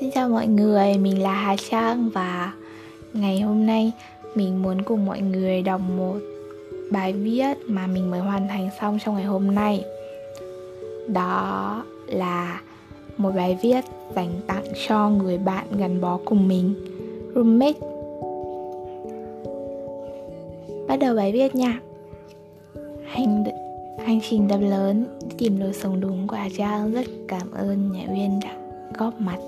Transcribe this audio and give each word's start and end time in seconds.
Xin 0.00 0.10
chào 0.10 0.28
mọi 0.28 0.46
người, 0.46 0.98
mình 0.98 1.22
là 1.22 1.34
Hà 1.34 1.56
Trang 1.70 2.10
và 2.14 2.52
ngày 3.12 3.40
hôm 3.40 3.66
nay 3.66 3.92
mình 4.34 4.62
muốn 4.62 4.82
cùng 4.82 5.06
mọi 5.06 5.20
người 5.20 5.62
đọc 5.62 5.80
một 5.96 6.16
bài 6.92 7.12
viết 7.12 7.54
mà 7.66 7.86
mình 7.86 8.10
mới 8.10 8.20
hoàn 8.20 8.48
thành 8.48 8.68
xong 8.80 8.98
trong 9.04 9.14
ngày 9.14 9.24
hôm 9.24 9.54
nay. 9.54 9.84
Đó 11.08 11.84
là 12.06 12.60
một 13.16 13.30
bài 13.36 13.58
viết 13.62 13.84
dành 14.16 14.40
tặng 14.46 14.64
cho 14.88 15.10
người 15.10 15.38
bạn 15.38 15.66
gắn 15.78 16.00
bó 16.00 16.18
cùng 16.24 16.48
mình, 16.48 16.74
roommate. 17.34 17.80
Bắt 20.88 20.96
đầu 20.96 21.16
bài 21.16 21.32
viết 21.32 21.54
nha. 21.54 21.80
Hành 23.06 23.44
hành 24.06 24.20
trình 24.30 24.48
đập 24.48 24.60
lớn 24.60 25.04
tìm 25.38 25.60
lối 25.60 25.72
sống 25.72 26.00
đúng 26.00 26.26
của 26.26 26.36
Hà 26.36 26.48
Trang 26.56 26.92
rất 26.92 27.06
cảm 27.28 27.50
ơn 27.52 27.92
nhà 27.92 28.04
Uyên 28.08 28.40
đã 28.44 28.56
góp 28.98 29.20
mặt 29.20 29.38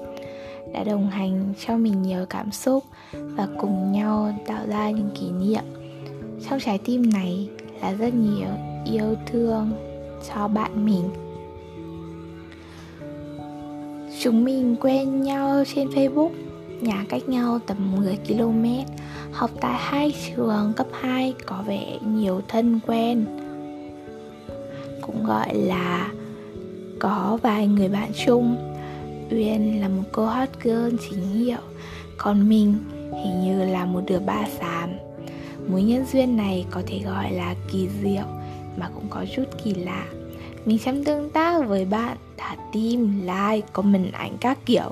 đã 0.77 0.85
đồng 0.85 1.11
hành 1.11 1.53
cho 1.67 1.77
mình 1.77 2.03
nhiều 2.03 2.27
cảm 2.31 2.53
xúc 2.53 2.85
và 3.13 3.49
cùng 3.59 3.93
nhau 3.93 4.35
tạo 4.47 4.67
ra 4.67 4.91
những 4.91 5.11
kỷ 5.21 5.31
niệm. 5.31 5.65
Trong 6.49 6.61
trái 6.61 6.79
tim 6.85 7.11
này 7.11 7.49
là 7.83 7.93
rất 7.93 8.15
nhiều 8.15 8.49
yêu 8.85 9.15
thương 9.27 9.73
cho 10.29 10.49
bạn 10.49 10.87
mình. 10.87 11.09
Chúng 14.21 14.45
mình 14.45 14.77
quen 14.81 15.23
nhau 15.23 15.65
trên 15.75 15.89
facebook, 15.89 16.31
nhà 16.81 17.05
cách 17.09 17.29
nhau 17.29 17.59
tầm 17.67 17.93
10 17.97 18.19
km, 18.29 18.65
học 19.33 19.51
tại 19.61 19.75
hai 19.79 20.15
trường 20.27 20.73
cấp 20.77 20.87
2 20.93 21.35
có 21.47 21.65
vẻ 21.67 21.99
nhiều 22.07 22.41
thân 22.49 22.81
quen. 22.87 23.25
Cũng 25.01 25.27
gọi 25.27 25.55
là 25.55 26.11
có 26.99 27.39
vài 27.43 27.67
người 27.67 27.89
bạn 27.89 28.11
chung. 28.27 28.76
Uyên 29.31 29.81
là 29.81 29.89
một 29.89 30.03
cô 30.13 30.27
hot 30.27 30.49
girl 30.63 30.97
chính 31.09 31.23
hiệu. 31.23 31.59
Còn 32.17 32.49
mình 32.49 32.75
hình 33.25 33.41
như 33.41 33.65
là 33.65 33.85
một 33.85 34.01
đứa 34.07 34.19
ba 34.19 34.45
xám. 34.61 34.91
Mối 35.69 35.83
nhân 35.83 36.05
duyên 36.13 36.37
này 36.37 36.67
có 36.71 36.83
thể 36.87 36.99
gọi 37.05 37.33
là 37.33 37.55
kỳ 37.73 37.89
diệu 38.03 38.25
Mà 38.77 38.89
cũng 38.95 39.07
có 39.11 39.25
chút 39.37 39.45
kỳ 39.65 39.75
lạ. 39.75 40.07
Mình 40.65 40.79
chăm 40.79 41.05
tương 41.05 41.31
tác 41.31 41.67
với 41.67 41.85
bạn 41.85 42.17
Thả 42.37 42.57
tim, 42.73 43.21
like, 43.21 43.67
comment 43.73 44.13
ảnh 44.13 44.37
các 44.41 44.59
kiểu 44.67 44.91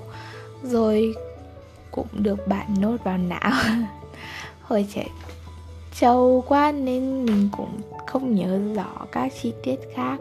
Rồi 0.62 1.14
cũng 1.90 2.06
được 2.12 2.48
bạn 2.48 2.74
nốt 2.80 2.96
vào 3.04 3.18
não. 3.18 3.52
Hồi 4.62 4.86
trẻ 4.94 5.06
trâu 6.00 6.44
quá 6.48 6.72
nên 6.72 7.26
mình 7.26 7.48
cũng 7.56 7.80
không 8.06 8.34
nhớ 8.34 8.60
rõ 8.76 9.06
các 9.12 9.32
chi 9.42 9.52
tiết 9.62 9.76
khác. 9.94 10.16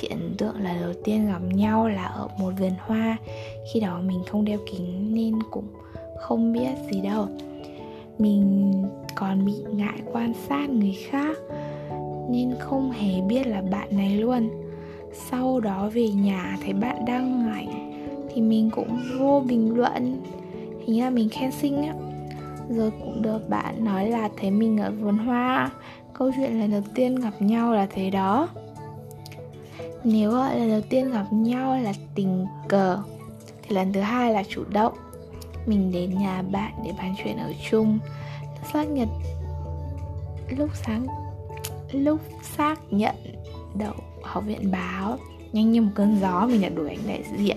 Chị 0.00 0.08
ấn 0.08 0.34
tượng 0.38 0.60
là 0.60 0.76
đầu 0.80 0.92
tiên 1.04 1.26
gặp 1.26 1.42
nhau 1.42 1.88
là 1.88 2.04
ở 2.04 2.28
một 2.38 2.52
vườn 2.58 2.72
hoa. 2.80 3.16
Khi 3.72 3.80
đó 3.80 4.00
mình 4.06 4.22
không 4.26 4.44
đeo 4.44 4.58
kính 4.70 5.14
nên 5.14 5.38
cũng 5.50 5.66
không 6.20 6.52
biết 6.52 6.70
gì 6.90 7.00
đâu. 7.00 7.26
Mình 8.18 8.72
còn 9.14 9.46
bị 9.46 9.52
ngại 9.74 10.00
quan 10.12 10.32
sát 10.48 10.70
người 10.70 10.96
khác 11.10 11.36
Nên 12.30 12.54
không 12.58 12.90
hề 12.90 13.20
biết 13.20 13.46
là 13.46 13.62
bạn 13.70 13.88
này 13.96 14.16
luôn. 14.16 14.50
Sau 15.30 15.60
đó 15.60 15.90
về 15.94 16.08
nhà 16.08 16.58
thấy 16.64 16.72
bạn 16.72 17.04
đăng 17.04 17.52
ảnh 17.52 17.92
Thì 18.34 18.40
mình 18.40 18.70
cũng 18.70 19.00
vô 19.18 19.42
bình 19.48 19.74
luận. 19.76 20.22
Hình 20.86 20.96
như 20.96 21.02
là 21.02 21.10
mình 21.10 21.28
khen 21.28 21.52
xinh 21.52 21.82
á. 21.82 21.94
Rồi 22.68 22.90
cũng 22.90 23.22
được 23.22 23.48
bạn 23.48 23.84
nói 23.84 24.10
là 24.10 24.28
thấy 24.40 24.50
mình 24.50 24.78
ở 24.78 24.90
vườn 24.90 25.18
hoa. 25.18 25.70
Câu 26.12 26.30
chuyện 26.36 26.60
lần 26.60 26.70
đầu 26.70 26.82
tiên 26.94 27.14
gặp 27.14 27.32
nhau 27.42 27.72
là 27.72 27.86
thế 27.90 28.10
đó 28.10 28.48
nếu 30.04 30.30
gọi 30.30 30.58
lần 30.58 30.70
đầu 30.70 30.80
tiên 30.88 31.10
gặp 31.10 31.26
nhau 31.32 31.78
là 31.80 31.92
tình 32.14 32.46
cờ, 32.68 32.98
Thì 33.62 33.74
lần 33.74 33.92
thứ 33.92 34.00
hai 34.00 34.32
là 34.32 34.42
chủ 34.48 34.64
động. 34.68 34.92
Mình 35.66 35.92
đến 35.92 36.18
nhà 36.18 36.42
bạn 36.42 36.72
để 36.84 36.92
bàn 36.98 37.14
chuyện 37.24 37.36
ở 37.36 37.52
chung. 37.70 37.98
Lúc 38.42 38.70
xác 38.72 38.84
nhận, 38.84 39.08
Lúc 40.50 40.70
sáng, 40.74 41.06
Lúc 41.92 42.20
xác 42.56 42.80
nhận 42.90 43.14
đậu 43.74 43.94
học 44.22 44.44
viện 44.46 44.70
báo, 44.70 45.18
Nhanh 45.52 45.72
như 45.72 45.82
một 45.82 45.90
cơn 45.94 46.18
gió, 46.20 46.46
mình 46.46 46.60
đã 46.60 46.68
đuổi 46.68 46.88
anh 46.88 47.06
đại 47.06 47.24
diện. 47.38 47.56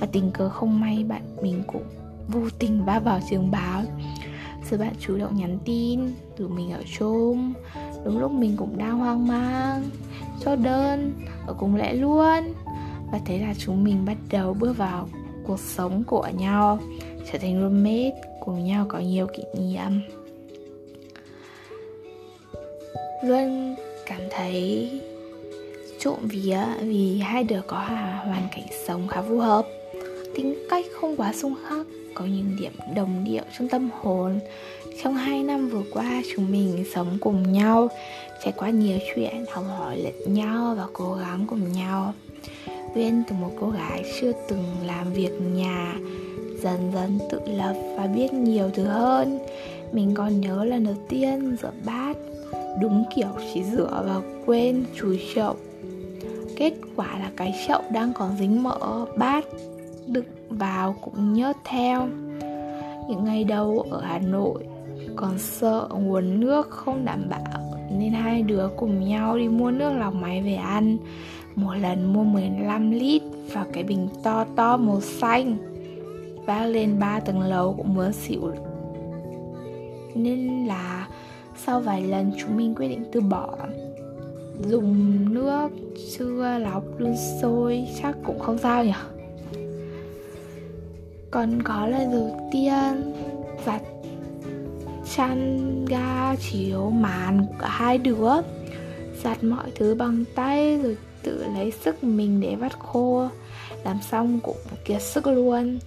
Và 0.00 0.06
tình 0.12 0.30
cờ 0.30 0.48
không 0.48 0.80
may, 0.80 1.04
bạn 1.04 1.22
mình 1.42 1.62
cũng 1.66 1.82
vô 2.28 2.40
tình 2.58 2.84
va 2.84 2.98
vào 2.98 3.20
trường 3.30 3.50
báo. 3.50 3.82
Rồi 4.70 4.80
bạn 4.80 4.92
chủ 5.00 5.18
động 5.18 5.36
nhắn 5.36 5.58
tin, 5.64 6.00
Rủ 6.38 6.48
mình 6.48 6.72
ở 6.72 6.82
chung. 6.98 7.52
Đúng 8.04 8.18
lúc 8.18 8.32
mình 8.32 8.56
cũng 8.56 8.78
đang 8.78 8.98
hoang 8.98 9.26
mang. 9.26 9.82
Cho 10.44 10.56
đơn, 10.56 11.12
ở 11.46 11.54
cùng 11.58 11.76
lẽ 11.76 11.94
luôn. 11.94 12.54
Và 13.12 13.20
thế 13.24 13.38
là 13.38 13.54
chúng 13.58 13.84
mình 13.84 14.04
bắt 14.04 14.16
đầu 14.30 14.54
bước 14.54 14.76
vào 14.76 15.08
cuộc 15.46 15.60
sống 15.60 16.04
của 16.06 16.28
nhau, 16.38 16.78
trở 17.32 17.38
thành 17.38 17.60
roommate 17.60 18.22
cùng 18.40 18.64
nhau 18.64 18.86
có 18.88 18.98
nhiều 18.98 19.26
kỷ 19.26 19.42
niệm. 19.60 20.00
Luôn 23.24 23.76
cảm 24.06 24.20
thấy 24.30 24.90
trộm 26.00 26.18
vía 26.22 26.60
vì 26.80 27.18
hai 27.18 27.44
đứa 27.44 27.60
có 27.66 27.78
hoàn 28.24 28.48
cảnh 28.52 28.66
sống 28.86 29.08
khá 29.08 29.22
phù 29.22 29.38
hợp. 29.38 29.66
Tính 30.34 30.54
cách 30.70 30.84
không 31.00 31.16
quá 31.16 31.32
xung 31.32 31.54
khắc, 31.68 31.86
có 32.14 32.24
những 32.24 32.56
điểm 32.60 32.72
đồng 32.94 33.24
điệu 33.24 33.42
trong 33.58 33.68
tâm 33.68 33.90
hồn 34.00 34.38
trong 35.02 35.14
hai 35.14 35.42
năm 35.42 35.68
vừa 35.68 35.82
qua, 35.92 36.22
chúng 36.34 36.52
mình 36.52 36.84
sống 36.94 37.18
cùng 37.20 37.52
nhau, 37.52 37.88
trải 38.44 38.52
qua 38.56 38.70
nhiều 38.70 38.98
chuyện, 39.14 39.44
học 39.50 39.64
hỏi 39.78 39.96
lẫn 39.96 40.34
nhau 40.34 40.74
và 40.78 40.86
cố 40.92 41.14
gắng 41.14 41.44
cùng 41.48 41.72
nhau. 41.72 42.14
Uyên 42.94 43.22
từ 43.28 43.36
một 43.36 43.50
cô 43.60 43.70
gái 43.70 44.04
chưa 44.20 44.32
từng 44.48 44.64
làm 44.86 45.12
việc 45.12 45.30
nhà, 45.54 45.94
Dần 46.62 46.90
dần 46.94 47.18
tự 47.30 47.40
lập 47.46 47.74
và 47.96 48.06
biết 48.06 48.32
nhiều 48.32 48.70
thứ 48.74 48.84
hơn. 48.84 49.38
Mình 49.92 50.14
còn 50.14 50.40
nhớ 50.40 50.64
lần 50.64 50.84
đầu 50.84 50.94
tiên 51.08 51.56
rửa 51.62 51.72
bát, 51.86 52.16
Đúng 52.80 53.04
kiểu 53.16 53.28
chỉ 53.54 53.62
rửa 53.62 54.04
và 54.06 54.20
quên 54.46 54.84
chùi 54.96 55.20
chậu. 55.34 55.56
Kết 56.56 56.72
quả 56.96 57.18
là 57.18 57.30
cái 57.36 57.54
chậu 57.68 57.82
đang 57.92 58.12
còn 58.12 58.36
dính 58.40 58.62
mỡ, 58.62 59.06
Bát 59.16 59.44
đựng 60.06 60.24
vào 60.48 60.96
cũng 61.02 61.32
nhớt 61.32 61.56
theo. 61.64 62.08
Những 63.08 63.24
ngày 63.24 63.44
đầu 63.44 63.86
ở 63.90 64.00
Hà 64.00 64.18
Nội 64.18 64.64
còn 65.20 65.38
sợ 65.38 65.88
nguồn 66.00 66.40
nước 66.40 66.70
không 66.70 67.04
đảm 67.04 67.28
bảo, 67.28 67.78
nên 67.90 68.12
hai 68.12 68.42
đứa 68.42 68.68
cùng 68.76 69.08
nhau 69.08 69.38
đi 69.38 69.48
mua 69.48 69.70
nước 69.70 69.92
lọc 69.98 70.14
máy 70.14 70.42
về 70.42 70.54
ăn. 70.54 70.96
Một 71.54 71.74
lần 71.74 72.12
mua 72.12 72.24
15 72.24 72.90
lít 72.90 73.22
và 73.52 73.66
cái 73.72 73.82
bình 73.82 74.08
to 74.22 74.44
to 74.56 74.76
màu 74.76 75.00
xanh, 75.00 75.56
Vác 76.46 76.66
lên 76.66 76.98
ba 76.98 77.20
tầng 77.20 77.40
lầu 77.40 77.74
cũng 77.74 77.94
muốn 77.94 78.12
xỉu. 78.12 78.52
Nên 80.14 80.66
là 80.66 81.08
sau 81.56 81.80
vài 81.80 82.02
lần 82.02 82.32
chúng 82.38 82.56
mình 82.56 82.74
quyết 82.74 82.88
định 82.88 83.04
từ 83.12 83.20
bỏ. 83.20 83.56
Dùng 84.68 85.34
nước, 85.34 85.68
chưa 86.18 86.58
lọc 86.58 86.82
đun 86.98 87.14
sôi 87.42 87.86
chắc 88.02 88.16
cũng 88.24 88.38
không 88.38 88.58
sao 88.58 88.84
nhỉ? 88.84 88.92
Còn 91.30 91.62
có 91.62 91.86
lần 91.86 92.10
đầu 92.10 92.50
tiên, 92.52 93.12
giặt 93.66 93.82
chăn 95.18 95.84
ga, 95.84 96.34
chiếu 96.36 96.90
màn 96.90 97.46
của 97.46 97.54
cả 97.58 97.68
hai 97.68 97.98
đứa 97.98 98.28
giặt 99.24 99.44
mọi 99.44 99.70
thứ 99.74 99.94
bằng 99.94 100.24
tay 100.34 100.78
rồi 100.82 100.96
tự 101.22 101.44
lấy 101.54 101.72
sức 101.84 102.04
mình 102.04 102.40
để 102.40 102.54
vắt 102.54 102.78
khô. 102.78 103.28
Làm 103.84 103.98
xong 104.10 104.40
cũng 104.40 104.56
kiệt 104.84 105.02
sức 105.02 105.26
luôn. 105.26 105.78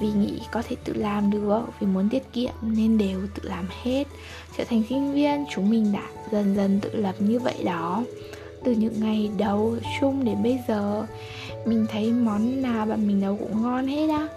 Vì 0.00 0.08
nghĩ 0.12 0.38
có 0.52 0.62
thể 0.68 0.76
tự 0.84 0.92
làm 0.92 1.30
được, 1.30 1.62
vì 1.80 1.86
muốn 1.86 2.08
tiết 2.08 2.32
kiệm 2.32 2.52
nên 2.62 2.98
đều 2.98 3.20
tự 3.34 3.48
làm 3.48 3.66
hết. 3.82 4.04
Trở 4.56 4.64
thành 4.64 4.82
sinh 4.88 5.12
viên, 5.12 5.44
chúng 5.50 5.70
mình 5.70 5.92
đã 5.92 6.06
dần 6.32 6.56
dần 6.56 6.80
tự 6.82 6.96
lập 6.96 7.14
như 7.18 7.38
vậy 7.38 7.56
đó. 7.64 8.04
Từ 8.64 8.72
những 8.72 9.00
ngày 9.00 9.30
đầu 9.38 9.76
chung 10.00 10.24
đến 10.24 10.42
bây 10.42 10.58
giờ, 10.68 11.06
mình 11.66 11.86
thấy 11.92 12.12
món 12.12 12.62
nào 12.62 12.86
bạn 12.86 13.08
mình 13.08 13.20
nấu 13.20 13.36
cũng 13.36 13.62
ngon 13.62 13.86
hết 13.86 14.08
á. 14.10 14.28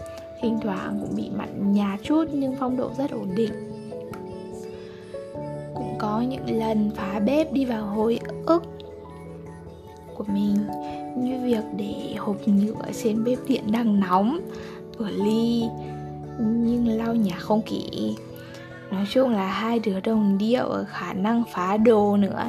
Thỉnh 0.42 0.60
thoảng 0.63 1.00
cũng 1.01 1.16
bị 1.16 1.30
mặn 1.38 1.74
nhà 1.74 1.98
chút 2.04 2.25
nhưng 2.34 2.56
phong 2.60 2.78
độ 2.78 2.92
rất 2.98 3.12
ổn 3.12 3.36
định 3.36 3.73
có 6.13 6.21
những 6.21 6.60
lần 6.60 6.92
phá 6.95 7.19
bếp 7.19 7.54
đi 7.54 7.65
vào 7.65 7.86
hồi 7.86 8.19
ức 8.45 8.63
của 10.18 10.24
mình. 10.27 10.57
Như 11.18 11.39
việc 11.44 11.63
để 11.77 12.15
hộp 12.18 12.48
nhựa 12.48 12.92
trên 13.04 13.24
bếp 13.24 13.38
điện 13.48 13.63
đang 13.71 14.00
nóng 14.00 14.39
ở 14.98 15.10
ly, 15.10 15.63
nhưng 16.39 16.88
lau 16.88 17.15
nhà 17.15 17.36
không 17.39 17.62
kỹ. 17.62 18.15
Nói 18.92 19.06
chung 19.10 19.30
là 19.30 19.48
hai 19.48 19.80
đứa 19.80 20.00
đồng 20.00 20.38
điệu 20.38 20.65
ở 20.65 20.86
khả 20.89 21.13
năng 21.13 21.44
phá 21.51 21.77
đồ 21.77 22.18
nữa, 22.18 22.44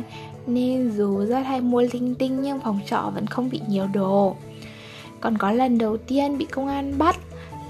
nên 0.46 0.90
dù 0.90 1.24
rất 1.24 1.40
hay 1.40 1.60
mua 1.60 1.82
linh 1.92 2.14
tinh 2.14 2.42
nhưng 2.42 2.60
phòng 2.60 2.80
trọ 2.86 3.10
vẫn 3.14 3.26
không 3.26 3.50
bị 3.50 3.60
nhiều 3.68 3.86
đồ. 3.94 4.36
Còn 5.20 5.38
có 5.38 5.50
lần 5.50 5.78
đầu 5.78 5.96
tiên 5.96 6.38
bị 6.38 6.44
công 6.44 6.68
an 6.68 6.98
bắt, 6.98 7.16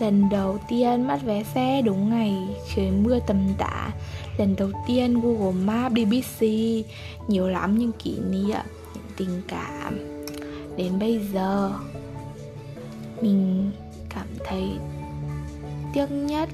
lần 0.01 0.29
đầu 0.31 0.59
tiên 0.69 1.09
mất 1.09 1.19
vé 1.25 1.43
xe 1.43 1.83
đúng 1.85 2.11
ngày 2.11 2.35
trời 2.75 2.91
mưa 2.91 3.19
tầm 3.27 3.39
tã 3.59 3.91
lần 4.39 4.57
đầu 4.57 4.71
tiên 4.87 5.21
Google 5.21 5.65
Maps 5.65 5.95
đi 5.95 6.05
BC 6.05 6.47
nhiều 7.29 7.49
lắm 7.49 7.79
những 7.79 7.93
kỷ 7.93 8.19
niệm, 8.31 8.61
những 8.95 9.05
tình 9.17 9.43
cảm. 9.49 9.99
Đến 10.77 10.99
bây 10.99 11.21
giờ, 11.33 11.73
mình 13.21 13.71
cảm 14.09 14.27
thấy 14.45 14.65
tiếc 15.95 16.07
nhất 16.11 16.49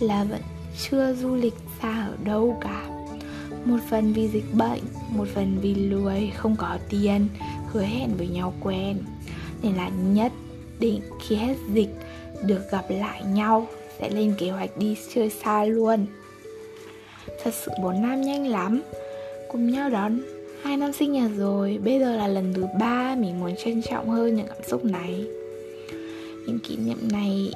là 0.00 0.24
vẫn 0.24 0.40
chưa 0.82 1.14
du 1.14 1.34
lịch 1.34 1.54
xa 1.82 2.06
ở 2.06 2.16
đâu 2.24 2.56
cả. 2.60 2.88
Một 3.64 3.78
phần 3.90 4.12
vì 4.12 4.28
dịch 4.28 4.54
bệnh, 4.54 4.82
một 5.08 5.28
phần 5.34 5.58
vì 5.60 5.74
lười, 5.74 6.32
không 6.36 6.56
có 6.56 6.78
tiền, 6.88 7.28
hứa 7.72 7.82
hẹn 7.82 8.10
với 8.16 8.28
nhau 8.28 8.54
quen. 8.60 8.98
Nên 9.62 9.74
là 9.74 9.88
nhất 9.88 10.32
định 10.80 11.00
khi 11.26 11.36
hết 11.36 11.56
dịch, 11.72 11.94
được 12.42 12.70
gặp 12.70 12.84
lại 12.88 13.22
nhau, 13.24 13.66
sẽ 13.98 14.10
lên 14.10 14.34
kế 14.38 14.50
hoạch 14.50 14.78
đi 14.78 14.96
chơi 15.14 15.30
xa 15.30 15.64
luôn 15.64 16.06
thật 17.42 17.54
sự 17.54 17.72
bốn 17.82 18.02
năm 18.02 18.20
nhanh 18.20 18.46
lắm. 18.46 18.82
Cùng 19.48 19.70
nhau 19.70 19.90
đón 19.90 20.20
hai 20.62 20.76
năm 20.76 20.92
sinh 20.92 21.12
nhật 21.12 21.30
rồi. 21.36 21.78
Bây 21.84 21.98
giờ 22.00 22.16
là 22.16 22.28
lần 22.28 22.54
thứ 22.54 22.66
ba 22.80 23.16
mình 23.18 23.40
muốn 23.40 23.56
trân 23.64 23.82
trọng 23.82 24.08
hơn 24.10 24.36
những 24.36 24.46
cảm 24.46 24.62
xúc 24.66 24.84
này. 24.84 25.24
Những 26.46 26.58
kỷ 26.58 26.76
niệm 26.76 26.98
này 27.12 27.52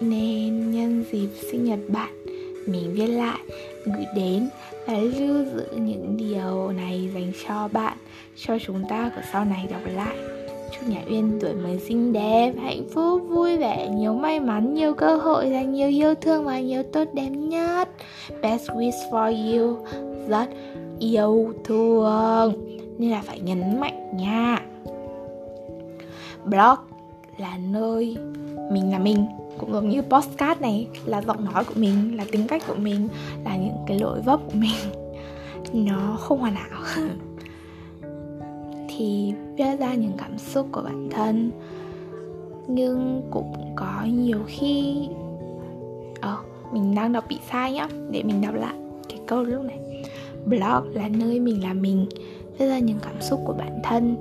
nên 0.00 0.70
nhân 0.70 1.04
dịp 1.12 1.28
sinh 1.50 1.64
nhật 1.64 1.78
bạn, 1.88 2.24
mình 2.66 2.94
viết 2.94 3.06
lại, 3.06 3.38
gửi 3.86 4.04
đến 4.16 4.48
và 4.86 4.98
lưu 4.98 5.44
giữ 5.54 5.66
những 5.76 6.16
điều 6.16 6.72
này 6.72 7.10
dành 7.14 7.32
cho 7.46 7.68
bạn, 7.72 7.96
cho 8.36 8.58
chúng 8.58 8.84
ta 8.88 9.10
của 9.16 9.22
sau 9.32 9.44
này 9.44 9.66
đọc 9.70 9.82
lại 9.94 10.39
chúc 10.80 10.88
nhà 10.88 11.02
uyên 11.06 11.38
tuổi 11.40 11.54
mới 11.54 11.78
xinh 11.78 12.12
đẹp, 12.12 12.52
hạnh 12.62 12.84
phúc, 12.94 13.22
vui 13.28 13.56
vẻ, 13.56 13.88
nhiều 13.88 14.14
may 14.14 14.40
mắn, 14.40 14.74
nhiều 14.74 14.94
cơ 14.94 15.16
hội 15.16 15.52
và 15.52 15.62
nhiều 15.62 15.88
yêu 15.88 16.14
thương 16.14 16.44
và 16.44 16.60
nhiều 16.60 16.82
tốt 16.82 17.04
đẹp 17.12 17.30
nhất. 17.30 17.88
Best 18.42 18.70
wish 18.70 19.10
for 19.10 19.58
you, 19.58 19.76
rất 20.28 20.48
yêu 20.98 21.52
thương. 21.64 22.54
Nên 22.98 23.10
là 23.10 23.22
phải 23.24 23.40
nhấn 23.40 23.80
mạnh 23.80 24.16
nha. 24.16 24.62
Blog 26.44 26.78
là 27.38 27.58
nơi 27.58 28.16
mình 28.72 28.92
là 28.92 28.98
mình, 28.98 29.26
cũng 29.58 29.72
giống 29.72 29.88
như 29.88 30.02
postcard 30.02 30.60
này, 30.60 30.88
là 31.04 31.22
giọng 31.22 31.44
nói 31.44 31.64
của 31.64 31.74
mình, 31.76 32.16
là 32.16 32.24
tính 32.32 32.46
cách 32.46 32.62
của 32.66 32.74
mình, 32.74 33.08
là 33.44 33.56
những 33.56 33.76
cái 33.86 33.98
lỗi 33.98 34.20
vấp 34.24 34.40
của 34.46 34.58
mình. 34.58 34.76
Nó 35.86 36.16
không 36.20 36.38
hoàn 36.38 36.54
hảo. 36.54 36.82
thì 39.00 39.34
viết 39.56 39.76
ra 39.78 39.94
những 39.94 40.12
cảm 40.18 40.38
xúc 40.38 40.66
của 40.72 40.82
bản 40.82 41.08
thân. 41.10 41.50
Nhưng 42.68 43.22
cũng 43.30 43.72
có 43.76 44.04
nhiều 44.04 44.38
khi 44.46 45.08
ờ 46.20 46.36
mình 46.72 46.94
đang 46.94 47.12
đọc 47.12 47.24
bị 47.28 47.38
sai 47.50 47.72
nhá, 47.72 47.88
để 48.10 48.22
mình 48.22 48.40
đọc 48.40 48.54
lại 48.54 48.74
cái 49.08 49.18
câu 49.26 49.42
lúc 49.42 49.64
này. 49.64 49.78
Blog 50.46 50.94
là 50.94 51.08
nơi 51.08 51.40
mình 51.40 51.62
là 51.62 51.72
mình 51.72 52.06
viết 52.58 52.66
ra 52.66 52.78
những 52.78 52.98
cảm 53.02 53.20
xúc 53.20 53.40
của 53.46 53.52
bản 53.52 53.80
thân. 53.84 54.16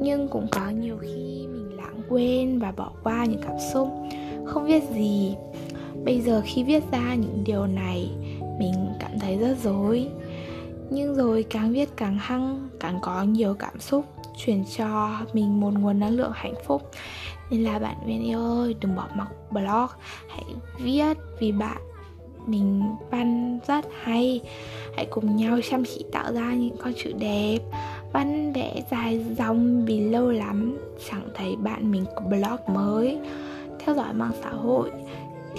Nhưng 0.00 0.28
cũng 0.28 0.46
có 0.50 0.70
nhiều 0.70 0.96
khi 1.00 1.46
mình 1.46 1.76
lãng 1.76 2.00
quên 2.08 2.58
và 2.58 2.72
bỏ 2.76 2.90
qua 3.02 3.24
những 3.24 3.40
cảm 3.46 3.56
xúc. 3.72 3.88
Không 4.44 4.66
viết 4.66 4.82
gì. 4.94 5.34
Bây 6.04 6.20
giờ 6.20 6.42
khi 6.44 6.64
viết 6.64 6.84
ra 6.92 7.14
những 7.14 7.42
điều 7.44 7.66
này, 7.66 8.10
mình 8.58 8.74
cảm 9.00 9.18
thấy 9.20 9.36
rất 9.36 9.56
dối 9.62 10.08
nhưng 10.90 11.14
rồi 11.14 11.44
càng 11.50 11.72
viết 11.72 11.88
càng 11.96 12.18
hăng, 12.20 12.68
càng 12.80 12.98
có 13.02 13.22
nhiều 13.22 13.54
cảm 13.54 13.80
xúc, 13.80 14.04
chuyển 14.36 14.64
cho 14.76 15.10
mình 15.32 15.60
một 15.60 15.74
nguồn 15.74 16.00
năng 16.00 16.16
lượng 16.16 16.32
hạnh 16.34 16.54
phúc. 16.66 16.90
Nên 17.50 17.64
là 17.64 17.78
bạn 17.78 17.96
viên 18.06 18.24
yêu 18.24 18.38
ơi, 18.38 18.74
đừng 18.80 18.96
bỏ 18.96 19.08
mặc 19.16 19.28
blog. 19.50 19.88
Hãy 20.28 20.44
viết 20.78 21.16
vì 21.40 21.52
bạn. 21.52 21.76
Mình 22.46 22.82
văn 23.10 23.58
rất 23.66 23.84
hay. 24.02 24.40
Hãy 24.96 25.06
cùng 25.10 25.36
nhau 25.36 25.58
chăm 25.70 25.84
chỉ 25.84 26.04
tạo 26.12 26.32
ra 26.32 26.54
những 26.54 26.76
con 26.76 26.92
chữ 26.96 27.12
đẹp. 27.18 27.58
Văn 28.12 28.52
vẽ 28.52 28.82
dài 28.90 29.24
dòng 29.38 29.84
vì 29.84 30.00
lâu 30.00 30.30
lắm. 30.30 30.78
Chẳng 31.10 31.28
thấy 31.34 31.56
bạn 31.56 31.90
mình 31.90 32.04
có 32.14 32.20
blog 32.20 32.74
mới. 32.74 33.18
Theo 33.78 33.94
dõi 33.94 34.12
mạng 34.12 34.32
xã 34.42 34.50
hội 34.50 34.90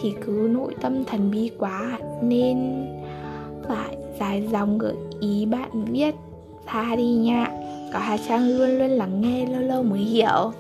thì 0.01 0.13
cứ 0.25 0.49
nội 0.51 0.75
tâm 0.81 1.05
thần 1.05 1.31
bí 1.31 1.51
quá. 1.57 1.99
Nên 2.21 2.85
dài 4.19 4.47
dòng 4.51 4.77
gợi 4.77 4.95
ý 5.19 5.45
bạn 5.45 5.85
viết 5.85 6.15
tha 6.65 6.95
đi 6.95 7.07
nha. 7.07 7.47
Có 7.93 7.99
Hà 7.99 8.17
trang 8.27 8.57
luôn 8.57 8.69
luôn 8.69 8.89
lắng 8.89 9.21
nghe 9.21 9.45
lâu 9.45 9.61
lâu 9.61 9.83
mới 9.83 9.99
hiểu. 9.99 10.51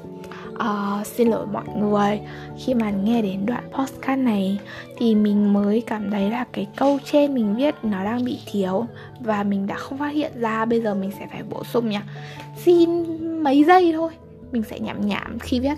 Uh, 0.53 1.07
xin 1.07 1.27
lỗi 1.27 1.45
mọi 1.45 1.67
người. 1.77 2.19
Khi 2.57 2.73
mà 2.73 2.89
nghe 2.89 3.21
đến 3.21 3.45
đoạn 3.45 3.63
postcard 3.71 4.21
này 4.21 4.59
thì 4.97 5.15
mình 5.15 5.53
mới 5.53 5.81
cảm 5.81 6.11
thấy 6.11 6.29
là 6.29 6.45
cái 6.51 6.67
câu 6.75 6.99
trên 7.05 7.33
mình 7.33 7.55
viết 7.55 7.75
nó 7.83 8.03
đang 8.03 8.25
bị 8.25 8.39
thiếu 8.51 8.85
và 9.19 9.43
mình 9.43 9.67
đã 9.67 9.75
không 9.75 9.97
phát 9.97 10.13
hiện 10.13 10.31
ra. 10.35 10.65
Bây 10.65 10.81
giờ 10.81 10.95
mình 10.95 11.11
sẽ 11.19 11.27
phải 11.31 11.43
bổ 11.49 11.63
sung 11.63 11.89
nha. 11.89 12.03
Xin 12.57 12.89
mấy 13.43 13.63
giây 13.63 13.93
thôi 13.93 14.11
mình 14.51 14.63
sẽ 14.63 14.79
nhảm 14.79 15.07
nhảm 15.07 15.39
khi 15.39 15.59
viết. 15.59 15.75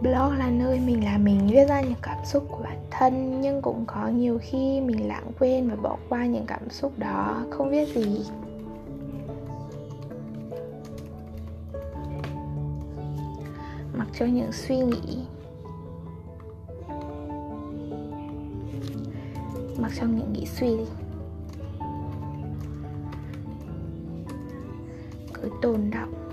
Blog 0.00 0.38
là 0.38 0.50
nơi 0.50 0.80
mình 0.86 1.04
là 1.04 1.18
mình 1.18 1.46
viết 1.46 1.64
ra 1.68 1.80
những 1.80 1.94
cảm 2.02 2.18
xúc 2.24 2.44
của 2.50 2.60
bản 2.64 2.78
thân, 2.98 3.40
nhưng 3.40 3.62
cũng 3.62 3.84
có 3.86 4.08
nhiều 4.08 4.38
khi 4.42 4.80
mình 4.80 5.08
lãng 5.08 5.30
quên 5.38 5.70
và 5.70 5.76
bỏ 5.76 5.96
qua 6.08 6.26
những 6.26 6.44
cảm 6.46 6.70
xúc 6.70 6.92
đó. 6.98 7.44
Không 7.50 7.70
biết 7.70 7.88
gì. 7.94 8.20
Mặc 13.94 14.08
cho 14.18 14.26
những 14.26 14.52
suy 14.52 14.76
nghĩ. 14.76 15.18
Mặc 19.78 19.92
cho 20.00 20.06
những 20.06 20.32
nghĩ 20.32 20.46
suy. 20.46 20.76
Đi 20.76 20.84
cứ 25.34 25.50
tồn 25.62 25.90
động 25.90 26.23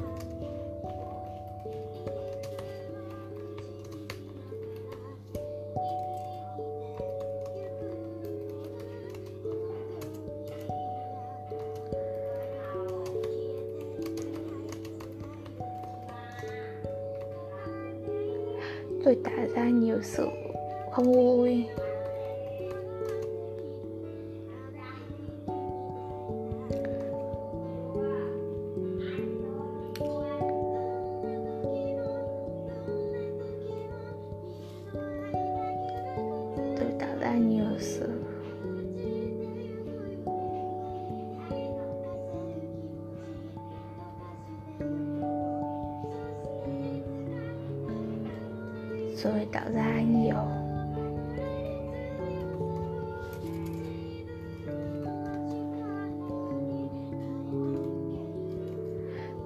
rồi 49.23 49.47
tạo 49.51 49.65
ra 49.73 50.01
nhiều. 50.01 50.35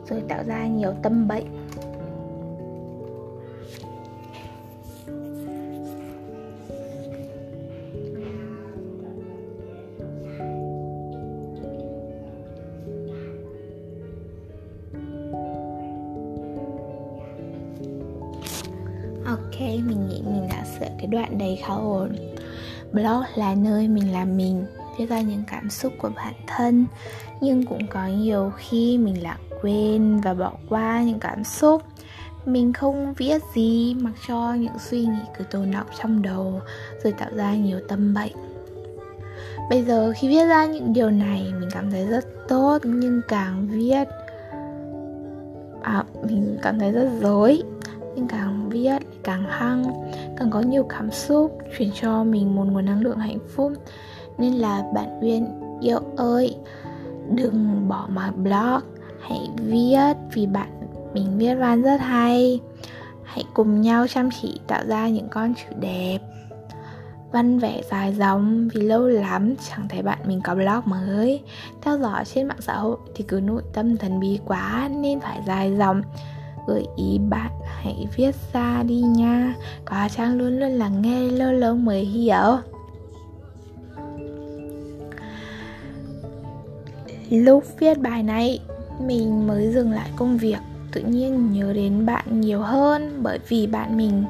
Rồi 0.09 0.21
tạo 0.29 0.43
ra 0.43 0.67
nhiều 0.67 0.93
tâm 1.03 1.27
bệnh. 1.27 1.54
Ok 19.59 19.69
mình 19.85 20.07
nghĩ 20.07 20.21
mình 20.25 20.47
đã 20.49 20.63
sửa 20.79 20.85
cái 20.97 21.07
đoạn 21.07 21.37
đấy 21.37 21.59
khá 21.63 21.73
ổn. 21.73 22.15
Blog 22.91 23.23
là 23.35 23.55
nơi 23.55 23.87
mình 23.87 24.13
làm 24.13 24.37
mình 24.37 24.65
viết 24.97 25.05
ra 25.05 25.21
những 25.21 25.43
cảm 25.51 25.69
xúc 25.69 25.93
của 25.97 26.09
bản 26.15 26.33
thân 26.47 26.85
nhưng 27.41 27.65
cũng 27.65 27.87
có 27.87 28.07
nhiều 28.07 28.51
khi 28.57 28.97
mình 28.97 29.23
lãng 29.23 29.39
quên 29.61 30.21
và 30.23 30.33
bỏ 30.33 30.51
qua 30.69 31.03
những 31.03 31.19
cảm 31.19 31.43
xúc. 31.43 31.83
Mình 32.45 32.73
không 32.73 33.13
viết 33.13 33.41
gì 33.55 33.95
mặc 34.01 34.13
cho 34.27 34.53
những 34.53 34.79
suy 34.89 34.99
nghĩ 34.99 35.21
cứ 35.37 35.43
tồn 35.43 35.71
động 35.71 35.87
trong 36.01 36.21
đầu 36.21 36.61
rồi 37.03 37.13
tạo 37.13 37.29
ra 37.35 37.55
nhiều 37.55 37.79
tâm 37.87 38.13
bệnh. 38.13 38.33
Bây 39.69 39.83
giờ 39.83 40.13
khi 40.15 40.29
viết 40.29 40.45
ra 40.45 40.65
những 40.65 40.93
điều 40.93 41.09
này 41.09 41.53
mình 41.59 41.69
cảm 41.71 41.91
thấy 41.91 42.07
rất 42.07 42.25
tốt 42.47 42.79
nhưng 42.83 43.21
càng 43.27 43.67
viết 43.71 44.03
à, 45.81 46.03
mình 46.29 46.57
cảm 46.61 46.79
thấy 46.79 46.91
rất 46.91 47.09
dối 47.21 47.63
nhưng 48.15 48.27
càng 48.27 48.69
viết 48.69 48.97
càng 49.23 49.43
hăng, 49.47 49.83
càng 50.37 50.49
có 50.51 50.61
nhiều 50.61 50.85
cảm 50.89 51.11
xúc, 51.11 51.57
chuyển 51.77 51.91
cho 52.01 52.23
mình 52.23 52.55
một 52.55 52.63
nguồn 52.63 52.85
năng 52.85 53.01
lượng 53.01 53.17
hạnh 53.17 53.39
phúc. 53.55 53.71
Nên 54.37 54.53
là 54.53 54.83
bạn 54.93 55.19
uyên, 55.21 55.47
yêu 55.81 55.99
ơi, 56.17 56.55
đừng 57.29 57.87
bỏ 57.87 58.07
mặc 58.09 58.31
blog. 58.37 58.81
Hãy 59.21 59.49
viết 59.55 60.13
vì 60.33 60.47
bạn, 60.47 60.69
mình 61.13 61.37
viết 61.37 61.55
văn 61.55 61.81
rất 61.81 62.01
hay. 62.01 62.59
Hãy 63.23 63.43
cùng 63.53 63.81
nhau 63.81 64.07
chăm 64.07 64.29
chỉ 64.41 64.59
tạo 64.67 64.83
ra 64.87 65.09
những 65.09 65.27
con 65.29 65.53
chữ 65.55 65.75
đẹp. 65.79 66.19
Văn 67.31 67.59
vẻ 67.59 67.81
dài 67.91 68.13
dòng 68.13 68.67
vì 68.73 68.81
lâu 68.81 69.07
lắm 69.07 69.55
chẳng 69.69 69.87
thấy 69.89 70.01
bạn 70.01 70.19
mình 70.25 70.41
có 70.43 70.55
blog 70.55 70.81
mới. 70.85 71.43
Theo 71.81 71.97
dõi 71.97 72.25
trên 72.25 72.47
mạng 72.47 72.61
xã 72.61 72.75
hội 72.75 72.97
thì 73.15 73.23
cứ 73.27 73.39
nội 73.39 73.61
tâm 73.73 73.97
thần 73.97 74.19
bí 74.19 74.39
quá 74.45 74.89
nên 74.91 75.19
phải 75.19 75.39
dài 75.47 75.75
dòng. 75.77 76.01
Gợi 76.67 76.85
ý 76.95 77.19
bạn 77.29 77.51
hãy 77.85 78.07
viết 78.15 78.35
ra 78.53 78.83
đi 78.83 78.95
nha. 78.95 79.55
Có 79.85 80.09
trang 80.15 80.37
luôn 80.37 80.59
luôn 80.59 80.71
là 80.71 80.89
nghe 80.89 81.19
lâu 81.19 81.51
lâu 81.51 81.75
mới 81.75 82.05
hiểu? 82.05 82.57
Lúc 87.29 87.63
viết 87.79 87.99
bài 87.99 88.23
này, 88.23 88.59
mình 89.01 89.47
mới 89.47 89.73
dừng 89.73 89.91
lại 89.91 90.09
công 90.15 90.37
việc. 90.37 90.57
Tự 90.91 91.01
nhiên 91.01 91.53
nhớ 91.53 91.73
đến 91.73 92.05
bạn 92.05 92.41
nhiều 92.41 92.59
hơn 92.59 93.19
bởi 93.23 93.39
vì 93.49 93.67
bạn 93.67 93.97
mình. 93.97 94.23